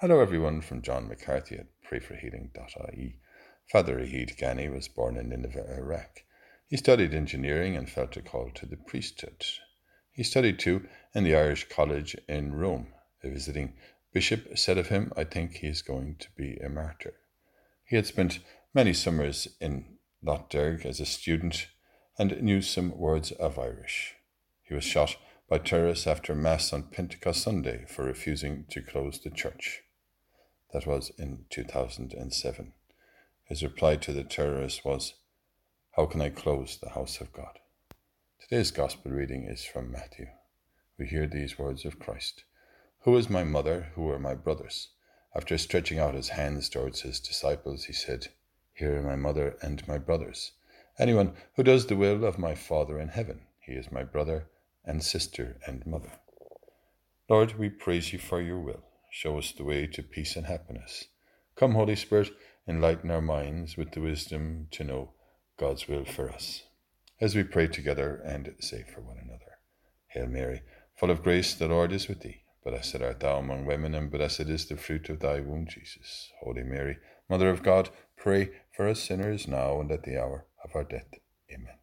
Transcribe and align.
Hello, 0.00 0.20
everyone, 0.20 0.62
from 0.62 0.80
John 0.80 1.08
McCarthy 1.08 1.56
at 1.56 1.66
prayforhealing.ie. 1.86 3.18
Father 3.70 3.96
Ragheed 3.96 4.34
Ganni 4.38 4.72
was 4.72 4.88
born 4.88 5.18
in 5.18 5.28
Nineveh, 5.28 5.76
Iraq. 5.76 6.24
He 6.66 6.78
studied 6.78 7.12
engineering 7.12 7.76
and 7.76 7.86
felt 7.86 8.16
a 8.16 8.22
call 8.22 8.50
to 8.54 8.64
the 8.64 8.78
priesthood. 8.78 9.44
He 10.10 10.22
studied 10.22 10.58
too 10.58 10.88
in 11.14 11.24
the 11.24 11.36
Irish 11.36 11.68
College 11.68 12.16
in 12.26 12.54
Rome. 12.54 12.86
A 13.22 13.28
visiting 13.28 13.74
bishop 14.10 14.56
said 14.56 14.78
of 14.78 14.88
him, 14.88 15.12
I 15.18 15.24
think 15.24 15.56
he 15.56 15.66
is 15.66 15.82
going 15.82 16.16
to 16.20 16.28
be 16.34 16.56
a 16.56 16.70
martyr. 16.70 17.12
He 17.84 17.96
had 17.96 18.06
spent 18.06 18.38
many 18.72 18.94
summers 18.94 19.48
in 19.60 19.84
Lough 20.22 20.46
Derg 20.48 20.86
as 20.86 21.00
a 21.00 21.04
student 21.04 21.66
and 22.18 22.40
knew 22.40 22.62
some 22.62 22.96
words 22.96 23.32
of 23.32 23.58
Irish. 23.58 24.14
He 24.62 24.72
was 24.72 24.84
shot 24.84 25.16
by 25.46 25.58
terrorists 25.58 26.06
after 26.06 26.34
Mass 26.34 26.72
on 26.72 26.84
Pentecost 26.84 27.42
Sunday 27.42 27.84
for 27.86 28.06
refusing 28.06 28.64
to 28.70 28.80
close 28.80 29.20
the 29.20 29.28
church. 29.28 29.82
That 30.72 30.86
was 30.86 31.10
in 31.18 31.46
2007. 31.50 32.72
His 33.44 33.62
reply 33.64 33.96
to 33.96 34.12
the 34.12 34.22
terrorists 34.22 34.84
was, 34.84 35.14
How 35.96 36.06
can 36.06 36.20
I 36.20 36.30
close 36.30 36.78
the 36.78 36.90
house 36.90 37.20
of 37.20 37.32
God? 37.32 37.58
Today's 38.38 38.70
Gospel 38.70 39.10
reading 39.10 39.46
is 39.48 39.64
from 39.64 39.90
Matthew. 39.90 40.28
We 40.96 41.06
hear 41.06 41.26
these 41.26 41.58
words 41.58 41.84
of 41.84 41.98
Christ 41.98 42.44
Who 43.00 43.16
is 43.16 43.28
my 43.28 43.42
mother? 43.42 43.90
Who 43.96 44.08
are 44.10 44.20
my 44.20 44.34
brothers? 44.34 44.90
After 45.34 45.58
stretching 45.58 45.98
out 45.98 46.14
his 46.14 46.28
hands 46.28 46.68
towards 46.68 47.00
his 47.00 47.18
disciples, 47.18 47.86
he 47.86 47.92
said, 47.92 48.28
Here 48.72 48.98
are 48.98 49.02
my 49.02 49.16
mother 49.16 49.56
and 49.62 49.86
my 49.88 49.98
brothers. 49.98 50.52
Anyone 51.00 51.34
who 51.56 51.64
does 51.64 51.86
the 51.86 51.96
will 51.96 52.24
of 52.24 52.38
my 52.38 52.54
Father 52.54 53.00
in 53.00 53.08
heaven, 53.08 53.40
he 53.58 53.72
is 53.72 53.90
my 53.90 54.04
brother 54.04 54.46
and 54.84 55.02
sister 55.02 55.58
and 55.66 55.84
mother. 55.84 56.12
Lord, 57.28 57.58
we 57.58 57.70
praise 57.70 58.12
you 58.12 58.20
for 58.20 58.40
your 58.40 58.60
will. 58.60 58.84
Show 59.10 59.38
us 59.38 59.52
the 59.52 59.64
way 59.64 59.86
to 59.88 60.02
peace 60.02 60.36
and 60.36 60.46
happiness. 60.46 61.06
Come, 61.56 61.72
Holy 61.74 61.96
Spirit, 61.96 62.30
enlighten 62.66 63.10
our 63.10 63.20
minds 63.20 63.76
with 63.76 63.92
the 63.92 64.00
wisdom 64.00 64.68
to 64.70 64.84
know 64.84 65.12
God's 65.58 65.88
will 65.88 66.04
for 66.04 66.30
us. 66.30 66.62
As 67.20 67.34
we 67.34 67.42
pray 67.42 67.66
together 67.66 68.22
and 68.24 68.54
say 68.60 68.82
for 68.82 69.00
one 69.02 69.18
another 69.18 69.58
Hail 70.08 70.26
Mary, 70.26 70.62
full 70.96 71.10
of 71.10 71.22
grace, 71.22 71.54
the 71.54 71.68
Lord 71.68 71.92
is 71.92 72.08
with 72.08 72.20
thee. 72.20 72.42
Blessed 72.64 73.02
art 73.02 73.20
thou 73.20 73.38
among 73.38 73.66
women, 73.66 73.94
and 73.94 74.10
blessed 74.10 74.48
is 74.48 74.66
the 74.66 74.76
fruit 74.76 75.08
of 75.08 75.20
thy 75.20 75.40
womb, 75.40 75.66
Jesus. 75.68 76.30
Holy 76.42 76.62
Mary, 76.62 76.98
Mother 77.28 77.50
of 77.50 77.62
God, 77.62 77.90
pray 78.16 78.50
for 78.76 78.88
us 78.88 79.00
sinners 79.00 79.48
now 79.48 79.80
and 79.80 79.90
at 79.90 80.02
the 80.02 80.20
hour 80.20 80.46
of 80.64 80.74
our 80.74 80.84
death. 80.84 81.08
Amen. 81.52 81.79